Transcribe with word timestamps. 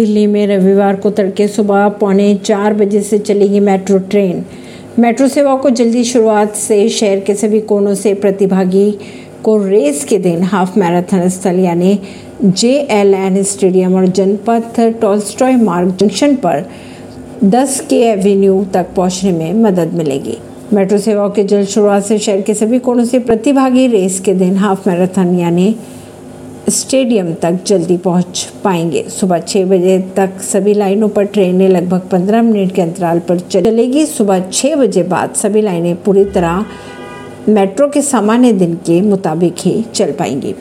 दिल्ली 0.00 0.26
में 0.26 0.46
रविवार 0.46 0.96
को 0.96 1.10
तड़के 1.10 1.46
सुबह 1.48 1.88
पौने 2.00 2.34
चार 2.34 2.74
बजे 2.74 3.00
से 3.02 3.18
चलेगी 3.18 3.60
मेट्रो 3.60 3.98
ट्रेन। 4.10 4.44
मेट्रो 4.98 5.26
सेवा 5.28 5.54
को 5.56 5.70
जल्दी 5.70 6.04
शुरुआत 6.04 6.54
से 6.56 6.88
शहर 6.88 7.20
के 7.20 7.34
सभी 7.34 7.60
कोनों 7.60 7.94
से 7.94 8.14
प्रतिभागी 8.14 8.90
को 9.42 9.56
रेस 9.64 10.04
के 10.04 10.18
दिन 10.18 10.42
हाफ़ 10.42 10.78
मैराथन 10.78 11.28
स्थल 11.28 11.58
यानी 11.58 11.98
जे 12.42 12.72
एल 12.90 13.14
एन 13.14 13.42
स्टेडियम 13.42 13.94
और 13.94 14.06
जनपथ 14.08 14.80
टॉलस्टॉय 15.00 15.56
मार्ग 15.56 15.94
जंक्शन 15.96 16.34
पर 16.36 16.64
10 17.44 17.80
के 17.80 18.00
एवेन्यू 18.06 18.64
तक 18.74 18.94
पहुँचने 18.96 19.32
में 19.32 19.62
मदद 19.62 19.92
मिलेगी। 19.94 20.38
मेट्रो 20.72 20.98
सेवाओं 20.98 21.30
के 21.30 21.44
जल्द 21.44 21.66
शुरुआत 21.66 22.04
से 22.04 22.18
शहर 22.18 22.40
के 22.40 22.54
सभी 22.54 22.78
कोनों 22.78 23.04
से 23.04 23.18
प्रतिभागी 23.18 23.86
रेस 23.86 24.20
के 24.20 24.34
दिन 24.34 24.56
हाफ़ 24.56 24.88
मैराथन 24.88 25.38
यानी 25.38 25.74
स्टेडियम 26.70 27.32
तक 27.34 27.58
जल्दी 27.66 27.96
पहुँच 27.96 28.52
पाएँगे। 28.64 29.02
सुबह 29.08 29.38
छः 29.38 29.64
बजे 29.64 29.98
तक 30.16 30.40
सभी 30.40 30.74
लाइनों 30.74 31.08
पर 31.08 31.24
ट्रेनें 31.24 31.68
लगभग 31.68 32.08
15 32.12 32.42
मिनट 32.42 32.74
के 32.74 32.82
अंतराल 32.82 33.18
पर 33.18 33.38
चलेगी। 33.38 34.06
सुबह 34.06 34.40
छः 34.50 34.76
बजे 34.76 35.02
बाद 35.02 35.34
सभी 35.34 35.62
लाइनें 35.62 36.02
पूरी 36.02 36.24
तरह 36.24 36.64
मेट्रो 37.48 37.88
के 37.88 38.02
सामान्य 38.02 38.52
दिन 38.52 38.74
के 38.74 39.00
मुताबिक 39.00 39.54
ही 39.58 39.84
चल 39.94 40.12
पाएँगी। 40.12 40.54